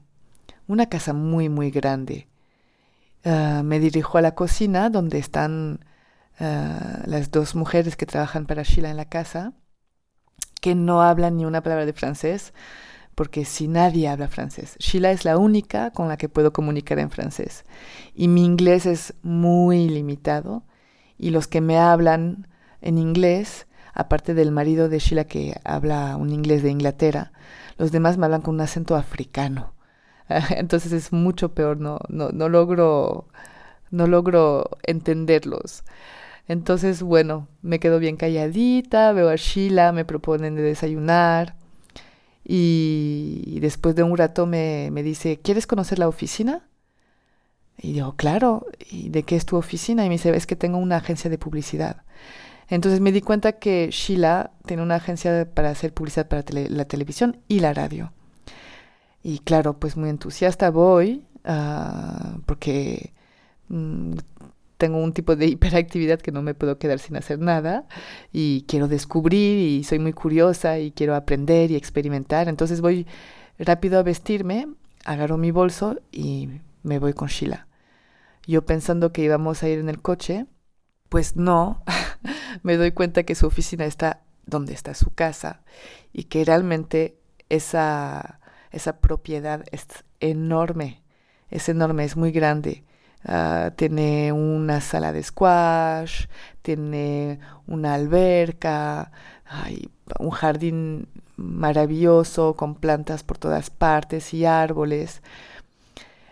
una 0.68 0.88
casa 0.88 1.14
muy 1.14 1.50
muy 1.50 1.72
grande. 1.72 2.28
Eh, 3.24 3.62
me 3.64 3.80
dirijo 3.80 4.18
a 4.18 4.22
la 4.22 4.36
cocina 4.36 4.90
donde 4.90 5.18
están 5.20 5.80
eh, 6.40 6.80
las 7.06 7.32
dos 7.32 7.56
mujeres 7.56 7.96
que 7.96 8.06
trabajan 8.06 8.46
para 8.46 8.64
Sheila 8.64 8.90
en 8.90 8.98
la 8.98 9.06
casa, 9.06 9.54
que 10.62 10.76
no 10.76 11.02
hablan 11.02 11.38
ni 11.38 11.46
una 11.46 11.62
palabra 11.62 11.86
de 11.86 11.94
francés, 11.94 12.54
porque 13.16 13.46
si 13.46 13.68
nadie 13.68 14.10
habla 14.10 14.28
francés. 14.28 14.76
Sheila 14.80 15.12
es 15.12 15.24
la 15.24 15.38
única 15.38 15.92
con 15.92 16.10
la 16.10 16.18
que 16.18 16.30
puedo 16.30 16.52
comunicar 16.52 17.00
en 17.00 17.10
francés. 17.10 17.64
Y 18.14 18.28
mi 18.28 18.44
inglés 18.44 18.86
es 18.86 19.14
muy 19.24 19.88
limitado. 19.88 20.64
Y 21.18 21.30
los 21.30 21.48
que 21.48 21.62
me 21.62 21.78
hablan 21.80 22.48
en 22.82 22.98
inglés, 22.98 23.68
aparte 23.94 24.34
del 24.34 24.52
marido 24.52 24.90
de 24.90 25.00
Sheila 25.00 25.24
que 25.26 25.56
habla 25.64 26.18
un 26.18 26.32
inglés 26.32 26.62
de 26.62 26.72
Inglaterra, 26.72 27.32
los 27.78 27.92
demás 27.92 28.18
me 28.18 28.26
hablan 28.26 28.42
con 28.42 28.56
un 28.56 28.62
acento 28.62 28.96
africano. 28.96 29.74
Entonces 30.50 30.92
es 30.92 31.14
mucho 31.14 31.54
peor, 31.54 31.78
no, 31.80 32.00
no, 32.10 32.30
no 32.30 32.50
logro, 32.50 33.28
no 33.92 34.08
logro 34.08 34.70
entenderlos. 34.84 35.84
Entonces, 36.48 37.02
bueno, 37.02 37.48
me 37.62 37.80
quedo 37.80 38.00
bien 38.00 38.18
calladita, 38.18 39.12
veo 39.14 39.30
a 39.30 39.36
Sheila, 39.36 39.92
me 39.92 40.06
proponen 40.06 40.56
de 40.56 40.62
desayunar 40.62 41.56
y, 42.44 43.60
después 43.62 43.96
de 43.96 44.04
un 44.04 44.16
rato 44.18 44.46
me, 44.46 44.90
me, 44.92 45.02
dice, 45.02 45.40
¿quieres 45.42 45.66
conocer 45.66 45.98
la 45.98 46.08
oficina? 46.08 46.68
Y 47.78 47.94
digo, 47.94 48.16
claro, 48.16 48.68
¿y 48.90 49.10
de 49.10 49.24
qué 49.24 49.36
es 49.36 49.46
tu 49.46 49.58
oficina? 49.58 50.06
Y 50.06 50.10
me 50.10 50.16
dice, 50.16 50.36
es 50.36 50.46
que 50.46 50.56
tengo 50.56 50.78
una 50.78 50.98
agencia 50.98 51.30
de 51.30 51.38
publicidad. 51.38 52.04
Entonces 52.68 53.00
me 53.00 53.12
di 53.12 53.22
cuenta 53.22 53.54
que 53.54 53.90
Sheila 53.92 54.52
tiene 54.66 54.84
una 54.84 54.96
agencia 54.96 55.48
para 55.54 55.70
hacer 55.70 55.94
publicidad 55.94 56.28
para 56.28 56.44
la 56.52 56.86
televisión 56.86 57.38
y 57.48 57.60
la 57.60 57.74
radio. 57.74 58.12
Y 59.24 59.40
claro, 59.40 59.80
pues 59.80 59.98
muy 59.98 60.10
entusiasta 60.10 60.70
voy, 60.70 61.24
uh, 61.46 62.40
porque 62.46 63.14
mm, 63.70 64.14
tengo 64.78 64.98
un 64.98 65.14
tipo 65.14 65.36
de 65.36 65.46
hiperactividad 65.48 66.20
que 66.20 66.32
no 66.32 66.42
me 66.42 66.54
puedo 66.54 66.78
quedar 66.78 67.00
sin 67.00 67.16
hacer 67.16 67.40
nada 67.40 67.88
y 68.32 68.66
quiero 68.68 68.88
descubrir 68.88 69.58
y 69.58 69.84
soy 69.84 70.00
muy 70.00 70.14
curiosa 70.14 70.80
y 70.80 70.92
quiero 70.92 71.16
aprender 71.16 71.72
y 71.72 71.76
experimentar. 71.76 72.48
Entonces 72.48 72.82
voy 72.82 73.08
rápido 73.60 74.00
a 74.00 74.04
vestirme, 74.04 74.68
agarro 75.04 75.38
mi 75.38 75.52
bolso 75.52 76.00
y 76.12 76.50
me 76.84 77.00
voy 77.00 77.14
con 77.14 77.28
Sheila. 77.28 77.68
Yo 78.48 78.66
pensando 78.66 79.12
que 79.12 79.24
íbamos 79.24 79.64
a 79.64 79.70
ir 79.70 79.80
en 79.80 79.90
el 79.90 80.02
coche, 80.02 80.46
pues 81.10 81.36
no, 81.36 81.84
me 82.64 82.78
doy 82.78 82.92
cuenta 82.92 83.24
que 83.24 83.36
su 83.36 83.48
oficina 83.48 83.86
está 83.86 84.22
donde 84.46 84.74
está 84.74 84.94
su 84.94 85.12
casa 85.14 85.64
y 86.14 86.26
que 86.26 86.46
realmente 86.46 87.18
esa 87.50 88.40
esa 88.76 89.00
propiedad 89.00 89.64
es 89.72 89.88
enorme, 90.20 91.02
es 91.50 91.70
enorme, 91.70 92.04
es 92.04 92.18
muy 92.18 92.32
grande. 92.32 92.84
Ah, 93.28 93.72
tiene 93.76 94.32
una 94.32 94.82
sala 94.82 95.12
de 95.12 95.24
squash, 95.24 96.28
tiene 96.62 97.40
una 97.68 97.96
alberca, 97.96 99.12
un 100.20 100.30
jardín 100.30 101.08
maravilloso 101.38 102.56
con 102.56 102.76
plantas 102.76 103.24
por 103.24 103.38
todas 103.38 103.70
partes 103.72 104.34
y 104.34 104.46
árboles. 104.46 105.22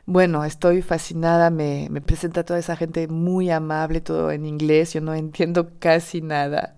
Bueno, 0.05 0.43
estoy 0.43 0.81
fascinada, 0.81 1.49
me, 1.49 1.87
me, 1.89 2.01
presenta 2.01 2.43
toda 2.43 2.59
esa 2.59 2.75
gente 2.75 3.07
muy 3.07 3.49
amable, 3.49 4.01
todo 4.01 4.31
en 4.31 4.45
inglés, 4.45 4.93
yo 4.93 5.01
no 5.01 5.13
entiendo 5.13 5.71
casi 5.79 6.21
nada. 6.21 6.75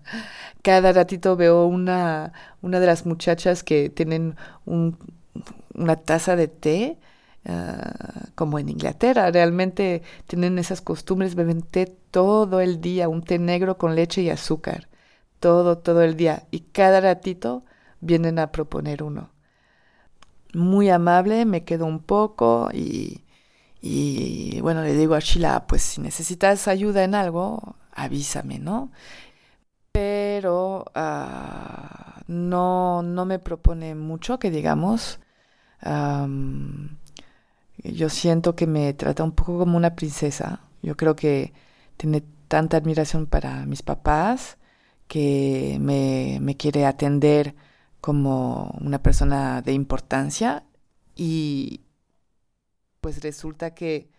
Cada 0.62 0.92
ratito 0.92 1.36
veo 1.36 1.66
una, 1.66 2.32
una 2.62 2.80
de 2.80 2.86
las 2.86 3.04
muchachas 3.06 3.64
que 3.64 3.90
tienen 3.90 4.36
un, 4.64 4.96
una 5.74 5.96
taza 5.96 6.36
de 6.36 6.48
té, 6.48 6.98
ah, 7.46 8.28
como 8.34 8.58
en 8.58 8.68
Inglaterra. 8.68 9.30
Realmente 9.30 10.02
tienen 10.26 10.58
esas 10.58 10.80
costumbres, 10.80 11.34
beben 11.34 11.62
té 11.62 11.86
todo 12.10 12.60
el 12.60 12.80
día, 12.80 13.08
un 13.08 13.22
té 13.22 13.38
negro 13.38 13.78
con 13.78 13.94
leche 13.94 14.22
y 14.22 14.30
azúcar, 14.30 14.88
todo, 15.40 15.78
todo 15.78 16.02
el 16.02 16.16
día. 16.16 16.46
Y 16.50 16.60
cada 16.60 17.00
ratito 17.00 17.64
vienen 18.00 18.38
a 18.38 18.52
proponer 18.52 19.02
uno. 19.02 19.30
Muy 20.54 20.90
amable, 20.90 21.44
me 21.44 21.64
quedo 21.64 21.86
un 21.86 22.00
poco 22.00 22.70
y, 22.72 23.24
y 23.80 24.60
bueno, 24.62 24.82
le 24.82 24.94
digo 24.94 25.14
a 25.14 25.20
Sheila, 25.20 25.66
pues 25.66 25.82
si 25.82 26.00
necesitas 26.00 26.68
ayuda 26.68 27.04
en 27.04 27.14
algo, 27.14 27.76
avísame, 27.92 28.58
¿no? 28.58 28.90
Pero 29.92 30.84
uh, 30.94 32.22
no, 32.28 33.02
no 33.02 33.24
me 33.24 33.38
propone 33.38 33.94
mucho 33.94 34.38
que 34.38 34.50
digamos 34.50 35.20
yo 37.78 38.08
siento 38.08 38.56
que 38.56 38.66
me 38.66 38.94
trata 38.94 39.24
un 39.24 39.32
poco 39.32 39.58
como 39.58 39.76
una 39.76 39.94
princesa. 39.96 40.60
Yo 40.82 40.96
creo 40.96 41.16
que 41.16 41.52
tiene 41.96 42.22
tanta 42.48 42.76
admiración 42.76 43.26
para 43.26 43.66
mis 43.66 43.82
papás 43.82 44.58
que 45.08 45.78
me, 45.80 46.38
me 46.40 46.56
quiere 46.56 46.86
atender 46.86 47.54
como 48.00 48.76
una 48.80 49.02
persona 49.02 49.62
de 49.62 49.72
importancia 49.72 50.64
y 51.14 51.82
pues 53.00 53.22
resulta 53.22 53.74
que 53.74 54.10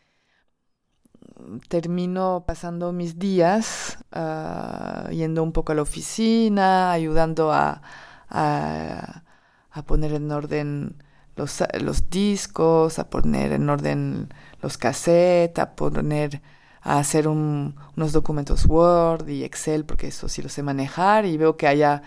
termino 1.69 2.43
pasando 2.47 2.91
mis 2.93 3.19
días 3.19 3.99
ah, 4.11 5.09
yendo 5.11 5.43
un 5.43 5.51
poco 5.51 5.71
a 5.71 5.75
la 5.75 5.81
oficina, 5.83 6.91
ayudando 6.91 7.51
a, 7.51 7.81
a 8.29 9.83
poner 9.85 10.13
en 10.13 10.31
orden 10.31 11.03
los, 11.37 12.09
discos, 12.09 12.99
a 12.99 13.09
poner 13.09 13.53
en 13.53 13.69
orden 13.69 14.29
los 14.61 14.77
cassettes, 14.77 15.59
a 15.59 15.75
poner 15.75 16.41
a 16.81 16.99
hacer 16.99 17.27
unos 17.27 18.11
documentos 18.11 18.65
Word 18.65 19.27
y 19.27 19.43
Excel, 19.43 19.85
porque 19.85 20.07
eso 20.07 20.29
sí 20.29 20.41
lo 20.41 20.49
sé 20.49 20.63
manejar 20.63 21.25
y 21.25 21.37
veo 21.37 21.57
que 21.57 21.67
haya 21.67 22.01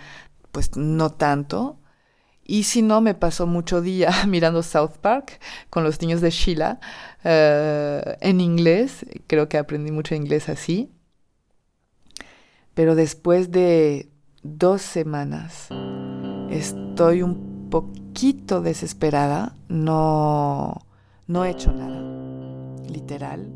pues 0.53 0.77
no 0.77 1.11
tanto. 1.11 1.79
Y 2.45 2.65
si 2.65 2.83
no, 2.83 3.01
me 3.01 3.15
pasó 3.15 3.47
mucho 3.47 3.81
día 3.81 4.11
mirando 4.27 4.63
South 4.63 4.99
Park 5.01 5.41
con 5.71 5.85
los 5.85 6.01
niños 6.01 6.21
de 6.21 6.31
Sheila 6.31 6.81
eh, 7.25 8.17
en 8.21 8.41
inglés. 8.41 9.07
Creo 9.27 9.49
que 9.49 9.59
aprendí 9.59 9.93
mucho 9.93 10.15
inglés 10.15 10.49
así. 10.49 10.91
Pero 12.75 12.95
después 12.95 13.51
de 13.51 14.11
dos 14.43 14.81
semanas 14.83 15.69
estoy 16.51 17.23
un 17.23 17.50
poquito 17.71 18.61
desesperada, 18.61 19.57
no, 19.69 20.87
no 21.27 21.45
he 21.45 21.51
hecho 21.51 21.73
nada, 21.73 22.03
literal. 22.89 23.49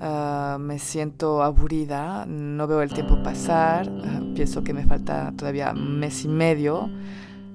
Ah, 0.00 0.56
me 0.58 0.78
siento 0.78 1.42
aburrida, 1.42 2.24
no 2.26 2.66
veo 2.66 2.80
el 2.80 2.90
tiempo 2.90 3.22
pasar, 3.22 3.88
ah, 4.04 4.20
pienso 4.34 4.64
que 4.64 4.72
me 4.72 4.86
falta 4.86 5.32
todavía 5.36 5.74
mes 5.74 6.24
y 6.24 6.28
medio 6.28 6.88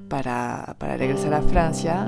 para, 0.07 0.75
para 0.77 0.95
regresar 0.95 1.33
a 1.33 1.41
Francia 1.41 2.07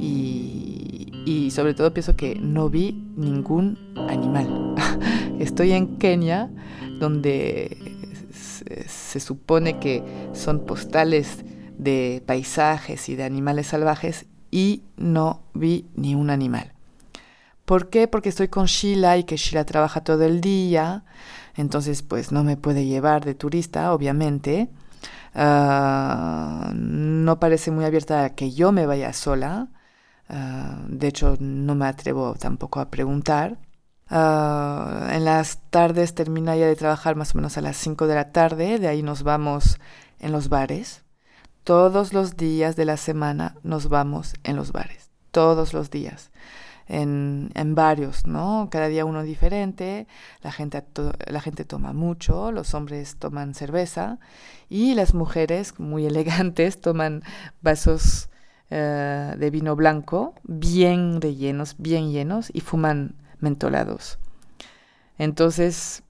y, 0.00 1.12
y, 1.26 1.50
sobre 1.50 1.74
todo 1.74 1.92
pienso 1.92 2.16
que 2.16 2.36
no 2.36 2.70
vi 2.70 3.12
ningún 3.16 3.78
animal. 4.08 4.74
Estoy 5.38 5.72
en 5.72 5.98
Kenia, 5.98 6.50
donde 6.98 7.76
se 8.86 9.20
supone 9.20 9.78
que 9.78 10.02
son 10.32 10.60
postales 10.60 11.44
de 11.78 12.22
paisajes 12.26 13.08
y 13.08 13.16
de 13.16 13.24
animales 13.24 13.68
salvajes 13.68 14.26
y 14.50 14.82
no 14.96 15.42
vi 15.54 15.86
ni 15.94 16.14
un 16.14 16.30
animal. 16.30 16.72
¿Por 17.64 17.90
qué? 17.90 18.08
Porque 18.08 18.28
estoy 18.28 18.48
con 18.48 18.66
Sheila 18.66 19.16
y 19.18 19.24
que 19.24 19.36
Sheila 19.36 19.64
trabaja 19.64 20.02
todo 20.02 20.24
el 20.24 20.40
día, 20.40 21.04
entonces 21.56 22.02
pues 22.02 22.32
no 22.32 22.44
me 22.44 22.56
puede 22.56 22.86
llevar 22.86 23.24
de 23.24 23.34
turista, 23.34 23.92
obviamente. 23.92 24.68
Ah, 25.34 26.72
no 26.74 27.38
parece 27.40 27.70
muy 27.70 27.84
abierta 27.84 28.34
que 28.34 28.52
yo 28.52 28.72
me 28.72 28.86
vaya 28.86 29.12
sola. 29.12 29.68
Ah, 30.28 30.84
de 30.88 31.08
hecho, 31.08 31.36
no 31.40 31.74
me 31.74 31.86
atrevo 31.86 32.34
tampoco 32.34 32.80
a 32.80 32.90
preguntar. 32.90 33.58
Ah, 34.08 35.10
en 35.12 35.24
las 35.24 35.58
tardes 35.70 36.14
termina 36.14 36.56
ya 36.56 36.66
de 36.66 36.76
trabajar 36.76 37.16
más 37.16 37.34
o 37.34 37.38
menos 37.38 37.58
a 37.58 37.60
las 37.60 37.76
5 37.76 38.06
de 38.06 38.14
la 38.14 38.32
tarde, 38.32 38.78
de 38.78 38.88
ahí 38.88 39.02
nos 39.02 39.22
vamos 39.24 39.78
en 40.20 40.32
los 40.32 40.48
bares. 40.48 41.05
Todos 41.66 42.12
los 42.12 42.36
días 42.36 42.76
de 42.76 42.84
la 42.84 42.96
semana 42.96 43.56
nos 43.64 43.88
vamos 43.88 44.34
en 44.44 44.54
los 44.54 44.70
bares, 44.70 45.10
todos 45.32 45.74
los 45.74 45.90
días 45.90 46.30
en, 46.86 47.50
en 47.56 47.74
varios, 47.74 48.24
¿no? 48.24 48.68
Cada 48.70 48.86
día 48.86 49.04
uno 49.04 49.24
diferente, 49.24 50.06
la 50.42 50.52
gente, 50.52 50.84
la 51.26 51.40
gente 51.40 51.64
toma 51.64 51.92
mucho, 51.92 52.52
los 52.52 52.72
hombres 52.74 53.16
toman 53.16 53.52
cerveza 53.52 54.20
y 54.68 54.94
las 54.94 55.12
mujeres 55.12 55.80
muy 55.80 56.06
elegantes 56.06 56.80
toman 56.80 57.24
vasos 57.62 58.28
uh, 58.70 59.36
de 59.36 59.50
vino 59.50 59.74
blanco 59.74 60.34
bien 60.44 61.20
rellenos, 61.20 61.74
bien 61.78 62.12
llenos 62.12 62.48
y 62.52 62.60
fuman 62.60 63.16
mentolados. 63.40 64.20
Entonces, 65.18 66.04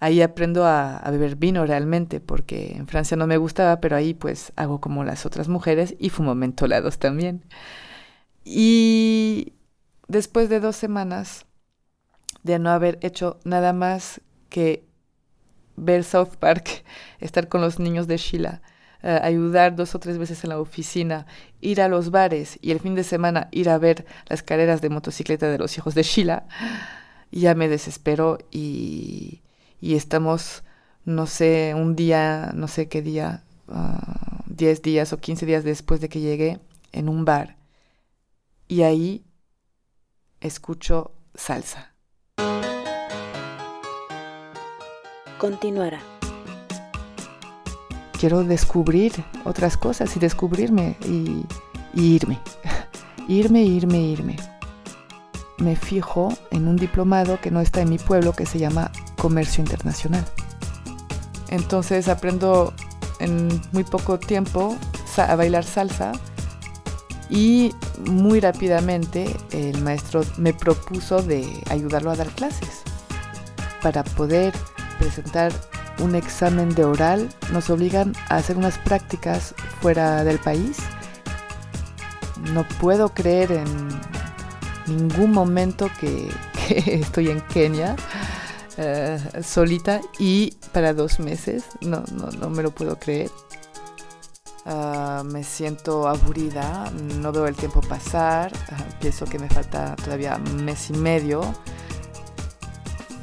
ahí 0.00 0.22
aprendo 0.22 0.66
a, 0.66 1.02
beber 1.10 1.36
vino 1.36 1.64
realmente, 1.66 2.20
porque 2.20 2.72
en 2.76 2.88
Francia 2.88 3.16
no 3.16 3.26
me 3.26 3.36
gustaba, 3.36 3.80
pero 3.80 3.96
ahí 3.96 4.14
pues 4.14 4.52
hago 4.56 4.80
como 4.80 5.04
las 5.04 5.26
otras 5.26 5.48
mujeres 5.48 5.94
y 5.98 6.08
fumo 6.08 6.34
mentolados 6.34 6.98
también. 6.98 7.44
Y 8.44 9.52
después 10.08 10.48
de 10.48 10.60
dos 10.60 10.76
semanas 10.76 11.46
de 12.42 12.58
no 12.58 12.70
haber 12.70 12.98
hecho 13.02 13.38
nada 13.44 13.74
más 13.74 14.22
que 14.48 14.86
ver 15.76 16.02
South 16.02 16.36
Park, 16.38 16.84
estar 17.20 17.48
con 17.48 17.60
los 17.60 17.78
niños 17.78 18.06
de 18.06 18.16
Sheila, 18.16 18.62
uh, 19.02 19.22
ayudar 19.22 19.76
dos 19.76 19.94
o 19.94 19.98
tres 20.00 20.16
veces 20.16 20.42
en 20.44 20.50
la 20.50 20.60
oficina, 20.60 21.26
ir 21.60 21.82
a 21.82 21.88
los 21.88 22.10
bares 22.10 22.58
y 22.62 22.70
el 22.70 22.80
fin 22.80 22.94
de 22.94 23.04
semana 23.04 23.48
ir 23.50 23.68
a 23.68 23.76
ver 23.76 24.06
las 24.28 24.42
carreras 24.42 24.80
de 24.80 24.88
motocicleta 24.88 25.48
de 25.48 25.58
los 25.58 25.76
hijos 25.76 25.94
de 25.94 26.02
Sheila, 26.04 26.46
ya 27.30 27.54
me 27.54 27.68
desespero 27.68 28.38
y, 28.50 29.42
y 29.80 29.94
estamos, 29.94 30.62
no 31.04 31.26
sé, 31.26 31.74
un 31.74 31.96
día, 31.96 32.52
no 32.54 32.68
sé 32.68 32.88
qué 32.88 33.02
día, 33.02 33.44
uh, 33.68 34.42
10 34.46 34.82
días 34.82 35.12
o 35.12 35.18
15 35.18 35.46
días 35.46 35.64
después 35.64 36.00
de 36.00 36.08
que 36.08 36.20
llegué 36.20 36.60
en 36.92 37.08
un 37.08 37.24
bar. 37.24 37.56
Y 38.68 38.82
ahí 38.82 39.24
escucho 40.40 41.12
salsa. 41.34 41.94
Continuará. 45.38 46.00
Quiero 48.18 48.44
descubrir 48.44 49.12
otras 49.44 49.78
cosas 49.78 50.14
y 50.14 50.20
descubrirme 50.20 50.96
y, 51.06 51.46
y 51.94 52.14
irme. 52.14 52.38
irme, 53.28 53.62
irme, 53.62 53.98
irme. 53.98 54.36
Me 55.56 55.76
fijo 55.76 56.28
en 56.50 56.68
un 56.68 56.76
diplomado 56.76 57.40
que 57.40 57.50
no 57.50 57.62
está 57.62 57.80
en 57.80 57.88
mi 57.88 57.98
pueblo 57.98 58.34
que 58.34 58.44
se 58.44 58.58
llama 58.58 58.92
Comercio 59.20 59.62
Internacional. 59.62 60.24
Entonces 61.48 62.08
aprendo 62.08 62.72
en 63.18 63.60
muy 63.72 63.84
poco 63.84 64.18
tiempo 64.18 64.76
a 65.18 65.36
bailar 65.36 65.64
salsa 65.64 66.12
y 67.28 67.74
muy 68.06 68.40
rápidamente 68.40 69.36
el 69.52 69.82
maestro 69.82 70.22
me 70.38 70.54
propuso 70.54 71.22
de 71.22 71.62
ayudarlo 71.68 72.10
a 72.10 72.16
dar 72.16 72.28
clases. 72.28 72.82
Para 73.82 74.02
poder 74.04 74.54
presentar 74.98 75.52
un 75.98 76.14
examen 76.14 76.74
de 76.74 76.84
oral 76.84 77.28
nos 77.52 77.68
obligan 77.68 78.14
a 78.30 78.36
hacer 78.36 78.56
unas 78.56 78.78
prácticas 78.78 79.54
fuera 79.80 80.24
del 80.24 80.38
país. 80.38 80.78
No 82.54 82.66
puedo 82.80 83.10
creer 83.10 83.52
en 83.52 83.88
ningún 84.86 85.32
momento 85.32 85.90
que, 86.00 86.32
que 86.68 86.94
estoy 86.94 87.28
en 87.28 87.40
Kenia 87.42 87.96
uh, 88.80 89.42
solita 89.42 90.00
y 90.18 90.52
para 90.72 90.94
dos 90.94 91.20
meses. 91.20 91.64
No, 91.80 92.02
no, 92.12 92.30
no 92.30 92.50
me 92.50 92.62
lo 92.62 92.70
puedo 92.70 92.98
creer. 92.98 93.30
Uh, 94.66 95.24
me 95.24 95.42
siento 95.42 96.06
aburrida, 96.06 96.90
no 97.18 97.32
veo 97.32 97.46
el 97.46 97.56
tiempo 97.56 97.80
pasar, 97.80 98.52
uh, 98.52 99.00
pienso 99.00 99.24
que 99.24 99.38
me 99.38 99.48
falta 99.48 99.96
todavía 99.96 100.36
un 100.36 100.64
mes 100.64 100.90
y 100.90 100.92
medio 100.92 101.40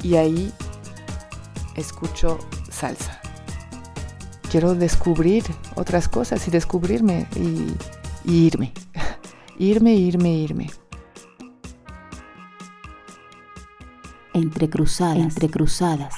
y 0.02 0.16
ahí 0.16 0.52
escucho 1.76 2.38
salsa. 2.70 3.20
Quiero 4.50 4.74
descubrir 4.74 5.44
otras 5.76 6.08
cosas 6.08 6.46
y 6.48 6.50
descubrirme 6.50 7.26
y, 7.36 7.74
y 8.24 8.46
irme, 8.46 8.72
irme, 9.58 9.94
irme, 9.94 10.30
irme. 10.30 10.70
Entre 14.38 14.70
cruzadas, 14.70 15.16
entre 15.18 15.48
cruzadas. 15.48 16.14